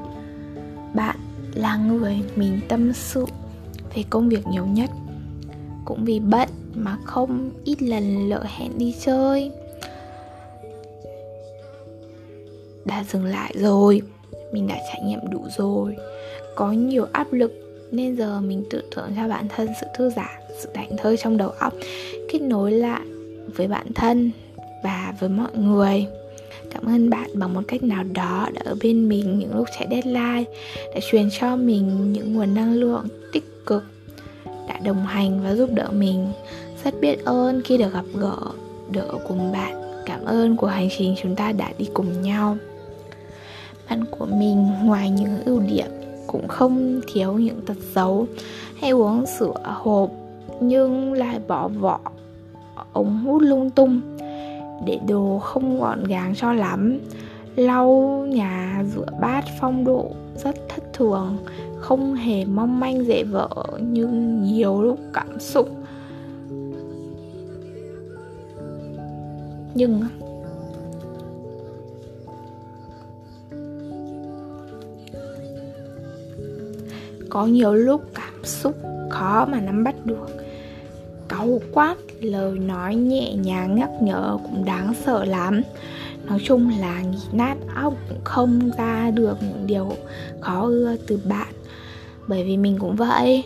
Bạn 0.93 1.15
là 1.53 1.75
người 1.75 2.21
mình 2.35 2.59
tâm 2.67 2.93
sự 2.93 3.25
về 3.95 4.03
công 4.09 4.29
việc 4.29 4.47
nhiều 4.47 4.65
nhất. 4.65 4.89
Cũng 5.85 6.05
vì 6.05 6.19
bận 6.19 6.50
mà 6.74 6.97
không 7.03 7.51
ít 7.63 7.81
lần 7.81 8.29
lỡ 8.29 8.43
hẹn 8.57 8.77
đi 8.77 8.95
chơi. 9.01 9.51
Đã 12.86 13.04
dừng 13.12 13.25
lại 13.25 13.54
rồi. 13.58 14.01
Mình 14.51 14.68
đã 14.68 14.75
trải 14.75 15.01
nghiệm 15.06 15.20
đủ 15.32 15.46
rồi. 15.58 15.96
Có 16.56 16.72
nhiều 16.72 17.08
áp 17.12 17.34
lực 17.34 17.51
nên 17.92 18.15
giờ 18.15 18.42
mình 18.42 18.63
tự 18.70 18.82
thưởng 18.92 19.10
cho 19.15 19.27
bản 19.27 19.48
thân 19.56 19.68
sự 19.82 19.88
thư 19.98 20.10
giãn, 20.10 20.42
sự 20.60 20.70
đánh 20.74 20.98
thơi 20.98 21.18
trong 21.18 21.38
đầu 21.38 21.50
óc, 21.50 21.74
kết 22.32 22.42
nối 22.42 22.72
lại 22.72 23.01
với 23.56 23.68
bản 23.68 23.94
thân 23.96 24.32
và 24.84 25.13
với 25.20 25.30
mọi 25.30 25.58
người. 25.58 26.06
Cảm 26.72 26.86
ơn 26.86 27.10
bạn 27.10 27.30
bằng 27.34 27.54
một 27.54 27.62
cách 27.68 27.84
nào 27.84 28.04
đó 28.04 28.48
đã 28.54 28.62
ở 28.65 28.75
bên 28.84 29.10
mình 29.10 29.39
những 29.39 29.56
lúc 29.56 29.68
chạy 29.77 29.88
deadline, 29.92 30.44
đã 30.94 31.00
truyền 31.12 31.30
cho 31.39 31.56
mình 31.56 32.13
những 32.13 32.34
nguồn 32.34 32.54
năng 32.54 32.74
lượng 32.74 33.08
tích 33.32 33.44
cực, 33.65 33.84
đã 34.68 34.80
đồng 34.84 35.06
hành 35.06 35.44
và 35.44 35.56
giúp 35.56 35.70
đỡ 35.74 35.89
mình. 35.92 36.27
Rất 36.84 36.94
biết 37.01 37.25
ơn 37.25 37.62
khi 37.65 37.77
được 37.77 37.94
gặp 37.94 38.06
gỡ 38.13 38.38
được 38.92 39.08
ở 39.08 39.18
cùng 39.27 39.51
bạn. 39.51 39.82
Cảm 40.06 40.25
ơn 40.25 40.56
của 40.56 40.68
hành 40.68 40.89
trình 40.98 41.15
chúng 41.22 41.36
ta 41.36 41.51
đã 41.51 41.72
đi 41.77 41.89
cùng 41.94 42.22
nhau 42.22 42.58
bạn 43.89 44.04
của 44.20 44.25
mình 44.25 44.68
ngoài 44.84 45.10
những 45.10 45.44
ưu 45.46 45.60
điểm, 45.60 45.92
cũng 46.27 46.48
không 46.48 47.01
thiếu 47.13 47.34
những 47.34 47.62
tật 47.65 47.77
xấu. 47.94 48.27
Hay 48.80 48.92
uống 48.92 49.25
sữa 49.25 49.54
hộp 49.63 50.12
nhưng 50.60 51.13
lại 51.13 51.39
bỏ 51.48 51.68
vỏ, 51.68 52.00
ống 52.94 53.18
hút 53.25 53.42
lung 53.42 53.70
tung, 53.70 54.01
để 54.86 55.00
đồ 55.08 55.39
không 55.39 55.80
gọn 55.80 56.04
gàng 56.04 56.34
cho 56.36 56.54
lắm. 56.54 57.00
Lau 57.56 57.92
nhà 58.30 58.84
rửa 58.96 59.06
bát 59.22 59.46
phong 59.60 59.86
độ 59.86 60.12
rất 60.44 60.56
thất 60.70 60.94
thường, 60.94 61.38
không 61.80 62.15
hề 62.15 62.46
mong 62.46 62.80
manh 62.80 63.06
dễ 63.06 63.24
vỡ 63.24 63.50
nhưng 63.80 64.44
nhiều 64.44 64.82
lúc 64.82 65.00
cảm 65.13 65.39
xúc. 65.39 65.70
Nhưng 69.74 70.01
có 77.36 77.46
nhiều 77.46 77.74
lúc 77.74 78.01
cảm 78.13 78.44
xúc 78.44 78.75
khó 79.10 79.46
mà 79.46 79.60
nắm 79.60 79.84
bắt 79.84 79.96
được. 80.06 80.27
Cáu 81.27 81.60
quát, 81.74 81.96
lời 82.22 82.60
nói 82.60 82.96
nhẹ 82.96 83.34
nhàng 83.34 83.75
nhắc 83.75 83.89
nhở 84.01 84.38
cũng 84.44 84.65
đáng 84.65 84.94
sợ 85.06 85.25
lắm. 85.25 85.62
Nói 86.25 86.39
chung 86.44 86.72
là 86.80 87.01
nghĩ 87.01 87.20
nát 87.32 87.56
óc 87.75 87.94
cũng 88.10 88.20
không 88.24 88.72
ra 88.77 89.12
được 89.12 89.38
những 89.42 89.68
điều 89.68 89.92
khó 90.42 90.65
ưa 90.65 90.96
từ 91.08 91.20
bạn. 91.24 91.54
Bởi 92.27 92.44
vì 92.44 92.58
mình 92.58 92.77
cũng 92.80 92.96
vậy, 92.96 93.44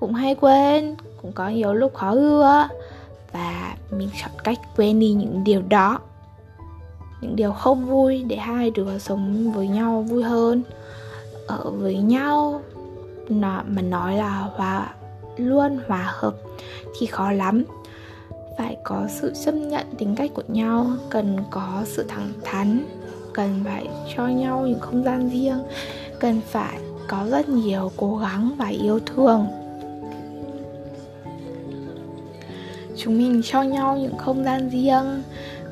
cũng 0.00 0.14
hay 0.14 0.34
quên, 0.34 0.94
cũng 1.22 1.32
có 1.32 1.48
nhiều 1.48 1.74
lúc 1.74 1.94
khó 1.94 2.10
ưa. 2.10 2.68
Và 3.32 3.76
mình 3.90 4.08
chọn 4.22 4.32
cách 4.44 4.58
quên 4.76 5.00
đi 5.00 5.12
những 5.12 5.44
điều 5.44 5.62
đó. 5.68 5.98
Những 7.20 7.36
điều 7.36 7.52
không 7.52 7.86
vui 7.86 8.22
để 8.22 8.36
hai 8.36 8.70
đứa 8.70 8.98
sống 8.98 9.52
với 9.52 9.68
nhau 9.68 10.02
vui 10.02 10.22
hơn, 10.22 10.62
ở 11.46 11.70
với 11.70 11.94
nhau 11.94 12.62
nó, 13.28 13.62
mà 13.66 13.82
nói 13.82 14.16
là 14.16 14.30
hòa, 14.30 14.94
luôn 15.36 15.78
hòa 15.86 16.12
hợp 16.18 16.34
thì 16.98 17.06
khó 17.06 17.32
lắm. 17.32 17.64
Phải 18.58 18.76
có 18.84 19.06
sự 19.08 19.32
chấp 19.44 19.52
nhận 19.52 19.86
tính 19.98 20.14
cách 20.14 20.30
của 20.34 20.42
nhau, 20.48 20.86
cần 21.10 21.38
có 21.50 21.82
sự 21.84 22.04
thẳng 22.08 22.32
thắn, 22.44 22.86
cần 23.32 23.60
phải 23.64 23.88
cho 24.16 24.26
nhau 24.26 24.66
những 24.66 24.80
không 24.80 25.04
gian 25.04 25.30
riêng, 25.30 25.62
cần 26.20 26.40
phải 26.46 26.78
có 27.08 27.26
rất 27.30 27.48
nhiều 27.48 27.92
cố 27.96 28.16
gắng 28.16 28.54
và 28.58 28.66
yêu 28.66 29.00
thương. 29.06 29.46
Chúng 32.96 33.18
mình 33.18 33.42
cho 33.44 33.62
nhau 33.62 33.96
những 33.96 34.18
không 34.18 34.44
gian 34.44 34.68
riêng, 34.68 35.22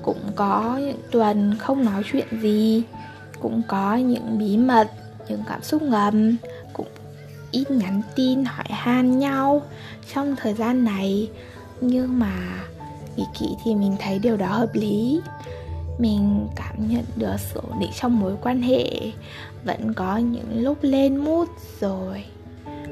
cũng 0.03 0.21
có 0.35 0.79
những 0.81 0.99
tuần 1.11 1.55
không 1.59 1.85
nói 1.85 2.03
chuyện 2.13 2.27
gì, 2.43 2.83
cũng 3.41 3.63
có 3.69 3.97
những 3.97 4.39
bí 4.39 4.57
mật, 4.57 4.89
những 5.29 5.43
cảm 5.49 5.63
xúc 5.63 5.83
ngầm 5.83 6.37
ít 7.51 7.71
nhắn 7.71 8.03
tin, 8.15 8.45
hỏi 8.45 8.67
han 8.69 9.19
nhau 9.19 9.63
trong 10.15 10.37
thời 10.37 10.55
gian 10.55 10.85
này. 10.85 11.31
Nhưng 11.81 12.19
mà 12.19 12.65
nghĩ 13.17 13.25
kỹ 13.39 13.47
thì 13.65 13.75
mình 13.75 13.97
thấy 13.99 14.19
điều 14.19 14.37
đó 14.37 14.47
hợp 14.47 14.75
lý. 14.75 15.21
Mình 15.99 16.49
cảm 16.57 16.89
nhận 16.89 17.05
được 17.17 17.37
sự 17.39 17.61
ổn 17.71 17.81
định 17.81 17.91
trong 18.01 18.21
mối 18.21 18.37
quan 18.43 18.63
hệ. 18.63 19.13
Vẫn 19.65 19.95
có 19.95 20.17
những 20.17 20.63
lúc 20.63 20.79
lên 20.83 21.17
mút 21.17 21.49
rồi, 21.81 22.25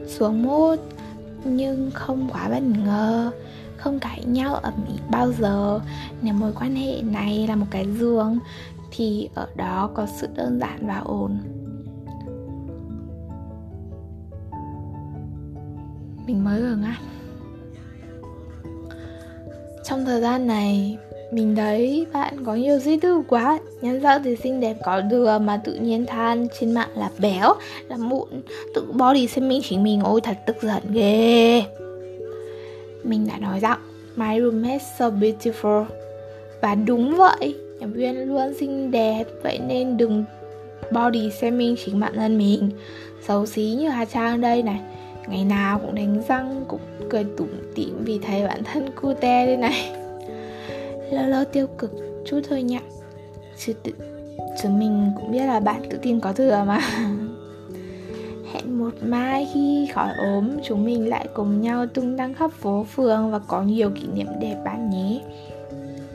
xuống 0.07 0.43
mút 0.43 0.77
nhưng 1.45 1.91
không 1.95 2.29
quá 2.33 2.49
bất 2.49 2.63
ngờ, 2.63 3.31
không 3.77 3.99
cãi 3.99 4.25
nhau 4.25 4.55
ở 4.55 4.73
ĩ 4.89 4.95
bao 5.11 5.33
giờ. 5.33 5.81
Nếu 6.23 6.35
mối 6.35 6.53
quan 6.61 6.77
hệ 6.77 7.03
này 7.03 7.47
là 7.49 7.57
một 7.57 7.67
cái 7.71 7.87
giường, 7.99 8.39
thì 8.91 9.29
ở 9.35 9.49
đó 9.57 9.91
có 9.95 10.07
sự 10.21 10.29
đơn 10.37 10.59
giản 10.61 10.87
và 10.87 10.99
ổn. 10.99 11.39
Mình 16.29 16.45
mới 16.45 16.61
ở 16.61 16.77
ngắt 16.77 16.99
trong 19.85 20.05
thời 20.05 20.21
gian 20.21 20.47
này 20.47 20.99
mình 21.31 21.57
thấy 21.57 22.07
bạn 22.13 22.45
có 22.45 22.55
nhiều 22.55 22.79
di 22.79 22.97
tư 22.97 23.23
quá. 23.29 23.59
Nhắn 23.81 24.01
rõ 24.01 24.19
thì 24.19 24.37
xinh 24.37 24.61
đẹp 24.61 24.77
có 24.85 25.01
đưa 25.01 25.39
mà 25.39 25.61
tự 25.65 25.75
nhiên 25.75 26.07
than 26.07 26.49
trên 26.61 26.73
mạng 26.73 26.89
là 26.95 27.11
béo, 27.19 27.55
là 27.89 27.97
mụn. 27.97 28.29
Tự 28.75 28.93
body 28.93 29.27
xem 29.27 29.49
mình 29.49 29.61
chính 29.65 29.83
mình 29.83 30.01
ôi 30.05 30.21
thật 30.21 30.37
tức 30.47 30.57
giận 30.63 30.83
ghê. 30.93 31.63
Mình 33.03 33.27
đã 33.29 33.39
nói 33.39 33.61
rằng 33.61 33.79
My 34.17 34.41
roommate 34.41 34.85
so 34.99 35.11
beautiful. 35.11 35.85
Và 36.63 36.75
đúng 36.75 37.17
vậy, 37.17 37.55
nhân 37.79 37.93
viên 37.93 38.29
luôn 38.29 38.55
xinh 38.61 38.91
đẹp. 38.91 39.25
Vậy 39.43 39.59
nên 39.69 39.97
đừng 39.97 40.25
body 40.93 41.31
shaming 41.31 41.77
chính 41.85 42.01
bản 42.01 42.13
thân 42.17 42.39
mình. 42.39 42.71
Xấu 43.27 43.47
xí 43.47 43.77
như 43.79 43.89
Hà 43.89 44.05
Trang 44.05 44.41
đây 44.41 44.63
này. 44.63 44.81
Ngày 45.31 45.45
nào 45.45 45.79
cũng 45.79 45.95
đánh 45.95 46.23
răng, 46.29 46.65
cũng 46.69 46.81
cười 47.11 47.25
tủm 47.25 47.49
tỉm 47.75 48.05
vì 48.05 48.19
thấy 48.19 48.47
bản 48.47 48.63
thân 48.65 48.91
cute 49.01 49.47
đây 49.47 49.57
này. 49.57 49.91
Lâu 51.11 51.27
lâu 51.27 51.45
tiêu 51.45 51.67
cực 51.79 51.93
chút 52.27 52.41
thôi 52.49 52.63
nhạ 52.63 52.81
chứ, 53.59 53.73
tự, 53.83 53.93
chứ 54.63 54.69
mình 54.69 55.13
cũng 55.17 55.33
biết 55.33 55.47
là 55.47 55.61
bạn 55.61 55.83
tự 55.91 55.99
tin 56.03 56.21
có 56.21 56.33
thừa 56.33 56.65
mà. 56.67 56.81
Hẹn 58.53 58.79
một 58.79 58.91
mai 59.03 59.49
khi 59.55 59.89
khỏi 59.95 60.13
ốm 60.35 60.51
Chúng 60.65 60.85
mình 60.85 61.09
lại 61.09 61.29
cùng 61.35 61.61
nhau 61.61 61.87
tung 61.87 62.19
tăng 62.19 62.35
khắp 62.35 62.51
phố 62.53 62.85
phường 62.85 63.31
Và 63.31 63.39
có 63.39 63.63
nhiều 63.63 63.91
kỷ 63.91 64.07
niệm 64.15 64.27
đẹp 64.41 64.57
bạn 64.65 64.91
nhé. 64.91 65.21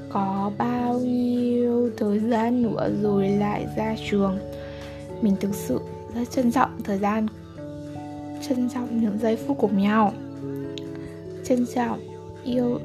Có 0.09 0.51
bao 0.57 0.99
nhiêu 0.99 1.89
thời 1.97 2.19
gian 2.19 2.61
nữa 2.61 2.89
rồi 3.01 3.29
lại 3.29 3.65
ra 3.77 3.95
trường. 4.09 4.37
Mình 5.21 5.35
thực 5.39 5.55
sự 5.55 5.79
rất 6.15 6.31
trân 6.31 6.51
trọng 6.51 6.81
thời 6.83 6.97
gian 6.97 7.27
Trân 8.49 8.69
trọng 8.69 9.01
những 9.01 9.19
giây 9.19 9.35
phút 9.35 9.57
của 9.57 9.67
nhau. 9.67 10.13
Trân 11.45 11.65
trọng 11.75 11.99
yêu. 12.43 12.79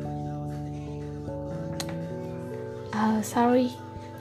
Uh, 2.88 3.24
Sorry 3.24 3.70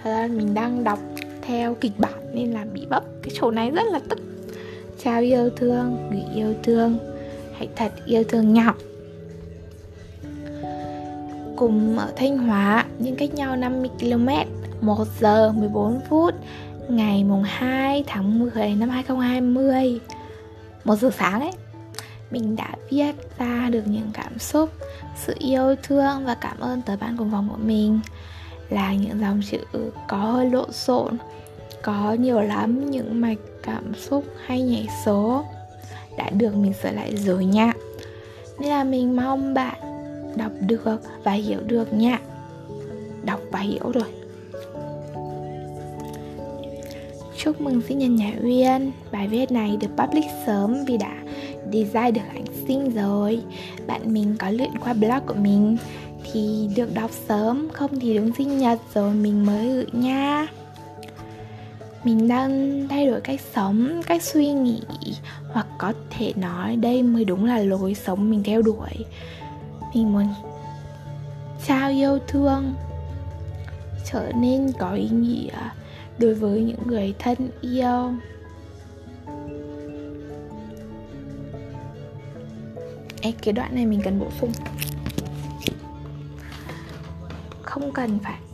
Thật 0.03 0.10
ra 0.10 0.27
mình 0.27 0.53
đang 0.53 0.84
đọc 0.84 1.00
theo 1.41 1.75
kịch 1.82 1.91
bản 1.98 2.34
nên 2.34 2.51
là 2.51 2.65
bị 2.74 2.86
bấp. 2.89 3.03
Cái 3.24 3.32
chỗ 3.34 3.51
này 3.51 3.72
rất 3.72 3.84
là 3.91 4.00
tức. 4.10 4.20
Chào 5.03 5.22
yêu 5.22 5.50
thương, 5.50 6.10
gửi 6.12 6.24
yêu 6.36 6.53
thương. 6.63 6.98
Hãy 7.58 7.67
thật 7.75 7.91
yêu 8.06 8.24
thương 8.24 8.53
nhau. 8.53 8.74
Cùng 11.56 11.98
ở 12.00 12.12
Thanh 12.15 12.38
Hóa 12.38 12.86
nhưng 13.00 13.15
cách 13.15 13.34
nhau 13.34 13.56
50 13.56 13.89
km 14.00 14.27
1 14.82 15.08
giờ 15.20 15.51
14 15.51 16.00
phút 16.10 16.34
Ngày 16.89 17.24
mùng 17.24 17.44
2 17.44 18.03
tháng 18.08 18.39
10 18.39 18.75
năm 18.75 18.89
2020 18.89 20.00
1 20.88 20.96
giờ 20.96 21.12
sáng 21.17 21.41
ấy 21.41 21.51
Mình 22.32 22.56
đã 22.56 22.72
viết 22.89 23.15
ra 23.38 23.70
được 23.72 23.84
những 23.86 24.10
cảm 24.13 24.39
xúc, 24.39 24.70
Sự 25.15 25.36
yêu, 25.39 25.75
thương 25.84 26.25
và 26.25 26.36
cảm 26.41 26.60
ơn 26.60 26.82
tới 26.82 26.98
bạn 26.98 27.15
cùng 27.17 27.29
vòng 27.29 27.50
của 27.51 27.63
mình. 27.63 28.00
Là 28.70 28.94
những 28.94 29.20
dòng 29.20 29.41
chữ 29.51 29.58
có 30.08 30.17
hơi 30.17 30.50
lộn 30.50 30.72
xộn, 30.72 31.17
có 31.82 32.13
nhiều 32.20 32.41
lắm, 32.41 32.91
những 32.91 33.22
mạch 33.22 33.38
cảm 33.63 33.94
xúc 33.96 34.25
hay 34.46 34.62
nhảy 34.62 34.88
số 35.06 35.46
đã 36.17 36.29
được 36.29 36.56
mình 36.56 36.74
sửa 36.84 36.91
lại 36.91 37.17
rồi 37.17 37.46
nha. 37.46 37.74
Nên 38.60 38.70
là 38.70 38.84
mình 38.84 39.15
mong 39.15 39.53
bạn 39.53 39.77
đọc 40.38 40.51
được 40.62 41.01
và 41.24 41.32
hiểu 41.32 41.60
được 41.67 41.94
nha. 41.94 42.20
Đọc 43.24 43.39
và 43.51 43.60
hiểu 43.60 43.91
rồi. 43.91 44.16
Chúc 47.48 47.62
mừng 47.62 47.82
sinh 47.82 47.98
nhật 47.98 48.10
nhà 48.10 48.34
Uyên. 48.44 48.92
Bài 49.12 49.27
viết 49.27 49.51
này 49.51 49.77
được 49.82 49.88
public 49.98 50.25
sớm 50.46 50.86
vì 50.88 50.98
đã 50.98 51.13
design 51.74 52.13
được 52.13 52.22
ảnh 52.30 52.46
sinh 52.68 52.92
rồi. 52.96 53.42
Bạn 53.88 54.13
mình 54.13 54.36
có 54.39 54.50
luyện 54.50 54.70
qua 54.84 54.94
blog 54.94 55.20
của 55.27 55.34
mình 55.34 55.77
Thì 56.24 56.70
được 56.75 56.94
đọc 56.94 57.12
sớm, 57.27 57.70
Không 57.74 58.00
thì 58.00 58.18
đúng 58.18 58.32
sinh 58.38 58.58
nhật 58.58 58.80
rồi 58.94 59.13
mình 59.13 59.46
mới 59.46 59.70
gửi 59.70 59.86
nha. 59.92 60.48
Mình 62.04 62.27
đang 62.27 62.88
thay 62.89 63.08
đổi 63.08 63.22
cách 63.22 63.39
sống, 63.56 64.01
cách 64.08 64.24
suy 64.24 64.48
nghĩ, 64.48 64.80
hoặc 65.51 65.68
có 65.77 65.94
thể 66.10 66.34
nói 66.36 66.75
đây 66.75 67.04
mới 67.04 67.25
đúng 67.25 67.46
là 67.46 67.60
lối 67.60 67.94
sống 67.94 68.30
mình 68.30 68.44
theo 68.44 68.62
đuổi. 68.62 69.06
Mình 69.96 70.13
muốn 70.13 70.27
trao 71.68 71.89
yêu 71.89 72.20
thương, 72.27 72.74
trở 74.12 74.32
nên 74.36 74.72
có 74.80 74.92
ý 74.92 75.10
nghĩa 75.10 75.51
đối 76.19 76.33
với 76.33 76.63
những 76.63 76.88
người 76.88 77.15
thân 77.19 77.36
yêu. 77.62 78.13
Ê, 83.21 83.33
cái 83.41 83.53
đoạn 83.53 83.75
này 83.75 83.86
mình 83.86 84.01
cần 84.03 84.19
bổ 84.19 84.27
sung. 84.41 84.51
Không 87.62 87.91
cần 87.93 88.19
phải. 88.24 88.47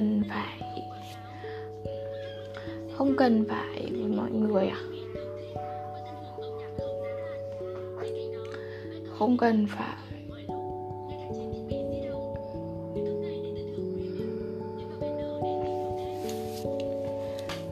Cần 0.00 0.22
phải 0.28 0.60
không 2.96 3.14
cần 3.16 3.44
phải 3.48 3.86
với 3.90 4.16
mọi 4.16 4.30
người 4.30 4.66
à 4.66 4.80
không 9.18 9.36
cần 9.36 9.66
phải 9.76 9.96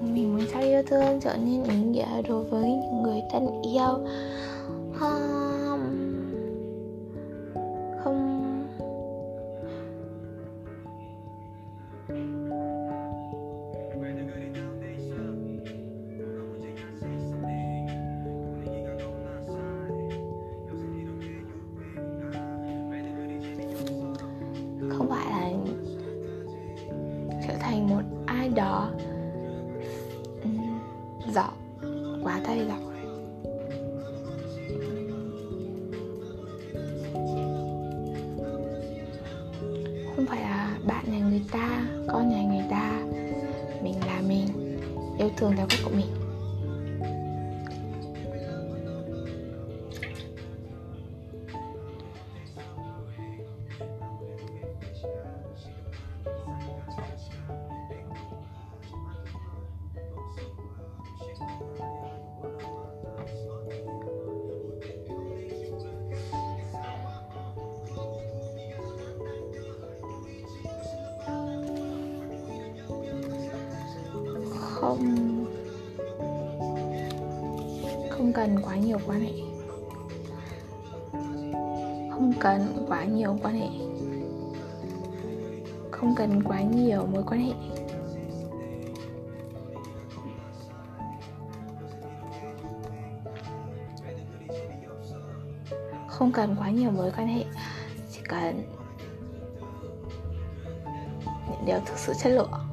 mình 0.00 0.32
muốn 0.32 0.46
sao 0.52 0.62
yêu 0.62 0.82
thương 0.86 1.20
trở 1.20 1.36
nên 1.36 1.64
ý 1.64 1.76
nghĩa 1.76 2.22
đối 2.28 2.44
với 2.44 2.62
những 2.62 3.02
người 3.02 3.20
thân 3.32 3.62
yêu. 3.62 4.06
Không. 74.88 75.44
Không 78.10 78.32
cần 78.32 78.56
quá 78.62 78.76
nhiều 78.76 78.98
quan 79.06 79.20
hệ. 79.20 79.32
Không 82.10 82.32
cần 82.40 82.84
quá 82.88 83.04
nhiều 83.04 83.38
quan 83.42 83.54
hệ. 83.54 83.68
Không 85.90 86.14
cần 86.14 86.42
quá 86.42 86.60
nhiều 86.60 87.06
mối 87.06 87.22
quan 87.26 87.40
hệ. 87.40 87.54
Không 96.08 96.32
cần 96.32 96.56
quá 96.58 96.70
nhiều 96.70 96.90
mối 96.90 97.12
quan 97.16 97.28
hệ. 97.28 97.44
Chỉ 98.12 98.20
cần 98.28 98.62
những 101.50 101.64
điều 101.66 101.78
thực 101.86 101.98
sự 101.98 102.12
chất 102.22 102.30
lượng. 102.30 102.67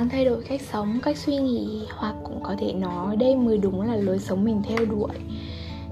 Đang 0.00 0.08
thay 0.08 0.24
đổi 0.24 0.42
cách 0.48 0.60
sống, 0.72 0.98
cách 1.02 1.18
suy 1.18 1.36
nghĩ 1.36 1.86
hoặc 1.90 2.14
cũng 2.24 2.42
có 2.42 2.54
thể 2.58 2.72
nói 2.72 3.16
đây 3.16 3.36
mới 3.36 3.58
đúng 3.58 3.82
là 3.82 3.96
lối 3.96 4.18
sống 4.18 4.44
mình 4.44 4.62
theo 4.68 4.84
đuổi. 4.84 5.10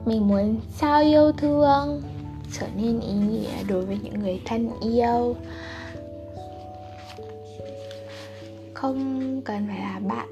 Mình 0.05 0.29
muốn 0.29 0.61
trao 0.81 1.03
yêu 1.03 1.33
thương, 1.33 2.03
trở 2.59 2.67
nên 2.77 3.01
ý 3.01 3.13
nghĩa 3.13 3.63
đối 3.69 3.87
với 3.87 3.99
những 4.03 4.21
người 4.21 4.41
thân 4.45 4.71
yêu. 4.81 5.37
Không 8.75 9.43
cần 9.45 9.67
phải 9.69 9.79
là 9.79 10.01
bạn 10.09 10.29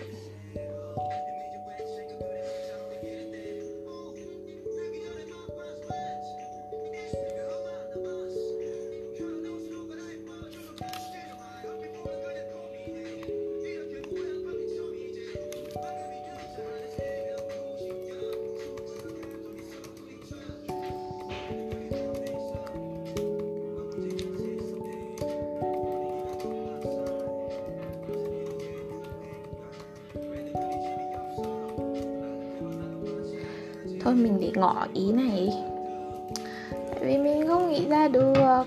nghĩ 37.76 37.88
ra 37.88 38.08
được. 38.08 38.64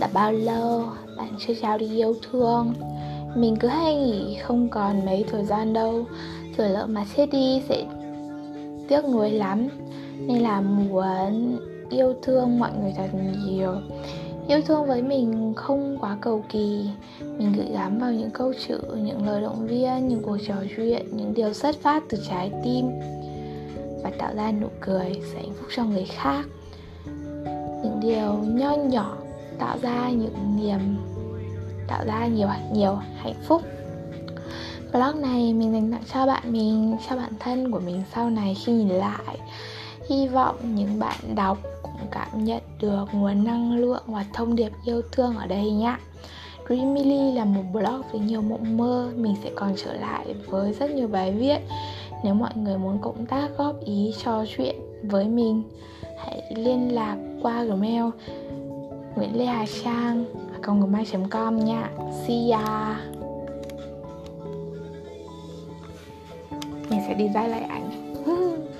Đã 0.00 0.08
bao 0.12 0.32
lâu 0.32 0.84
bạn 1.16 1.28
chưa 1.38 1.54
trao 1.62 1.78
đi 1.78 1.96
yêu 1.96 2.14
thương? 2.30 2.74
Mình 3.36 3.56
cứ 3.56 3.68
hay 3.68 3.96
nghĩ 3.96 4.36
không 4.42 4.68
còn 4.68 5.06
mấy 5.06 5.24
thời 5.30 5.44
gian 5.44 5.72
đâu. 5.72 6.04
Rồi 6.56 6.68
lỡ 6.68 6.86
mà 6.86 7.04
chết 7.16 7.26
đi 7.32 7.62
sẽ 7.68 7.84
tiếc 8.88 9.04
nuối 9.04 9.30
lắm. 9.30 9.68
Nên 10.18 10.42
là 10.42 10.60
muốn 10.60 11.58
yêu 11.90 12.14
thương 12.22 12.58
mọi 12.58 12.70
người 12.80 12.94
thật 12.96 13.08
nhiều. 13.46 13.74
Yêu 14.48 14.60
thương 14.66 14.86
với 14.86 15.02
mình 15.02 15.52
không 15.56 15.98
quá 16.00 16.16
cầu 16.20 16.44
kỳ. 16.48 16.84
Mình 17.20 17.52
gửi 17.56 17.66
gắm 17.72 17.98
vào 17.98 18.12
những 18.12 18.30
câu 18.30 18.52
chữ, 18.68 18.78
những 18.96 19.26
lời 19.26 19.42
động 19.42 19.66
viên, 19.66 20.08
những 20.08 20.22
cuộc 20.22 20.36
trò 20.48 20.54
chuyện, 20.76 21.06
những 21.12 21.34
điều 21.34 21.52
xuất 21.52 21.76
phát 21.82 22.02
từ 22.08 22.18
trái 22.28 22.50
tim 22.64 22.86
tạo 24.18 24.34
ra 24.34 24.52
nụ 24.52 24.68
cười 24.80 25.20
sẽ 25.32 25.40
hạnh 25.40 25.52
phúc 25.58 25.68
cho 25.76 25.84
người 25.84 26.04
khác. 26.04 26.44
Những 27.82 28.00
điều 28.02 28.32
nho 28.32 28.76
nhỏ 28.76 29.16
tạo 29.58 29.78
ra 29.82 30.10
những 30.10 30.56
niềm 30.56 30.96
tạo 31.88 32.04
ra 32.06 32.26
nhiều 32.26 32.48
nhiều 32.72 32.98
hạnh 33.16 33.42
phúc. 33.46 33.62
Vlog 34.92 35.20
này 35.22 35.52
mình 35.52 35.72
dành 35.72 35.92
tặng 35.92 36.02
cho 36.12 36.26
bạn 36.26 36.42
mình, 36.52 36.96
cho 37.08 37.16
bản 37.16 37.32
thân 37.40 37.72
của 37.72 37.80
mình 37.80 38.02
sau 38.14 38.30
này 38.30 38.56
khi 38.64 38.72
nhìn 38.72 38.88
lại. 38.88 39.38
Hy 40.10 40.28
vọng 40.28 40.56
những 40.74 40.98
bạn 40.98 41.34
đọc 41.34 41.58
cũng 41.82 42.06
cảm 42.10 42.44
nhận 42.44 42.62
được 42.80 43.04
nguồn 43.12 43.44
năng 43.44 43.76
lượng 43.76 44.02
và 44.06 44.24
thông 44.32 44.56
điệp 44.56 44.72
yêu 44.84 45.02
thương 45.12 45.36
ở 45.36 45.46
đây 45.46 45.70
nhé 45.70 45.96
Dreamily 46.68 47.32
là 47.32 47.44
một 47.44 47.62
blog 47.72 48.02
với 48.12 48.20
nhiều 48.20 48.42
mộng 48.42 48.76
mơ. 48.76 49.12
Mình 49.16 49.34
sẽ 49.44 49.50
còn 49.54 49.74
trở 49.84 49.92
lại 49.92 50.34
với 50.46 50.72
rất 50.72 50.90
nhiều 50.90 51.08
bài 51.08 51.32
viết 51.32 51.58
nếu 52.24 52.34
mọi 52.34 52.50
người 52.56 52.78
muốn 52.78 52.98
cộng 52.98 53.26
tác 53.26 53.48
góp 53.56 53.80
ý 53.84 54.14
trò 54.24 54.44
chuyện 54.56 54.76
với 55.02 55.28
mình, 55.28 55.62
Hãy 56.18 56.42
liên 56.56 56.94
lạc 56.94 57.16
qua 57.42 57.64
gmail 57.64 58.04
Nguyễn 59.16 59.38
Lê 59.38 59.44
Hà 59.44 59.64
Trang 59.84 60.24
gmail.com 60.62 61.64
nha. 61.64 61.90
See 62.26 62.50
ya. 62.50 63.00
Mình 66.90 67.00
sẽ 67.08 67.14
đi 67.14 67.28
design 67.28 67.50
lại 67.50 67.62
ảnh. 67.62 67.90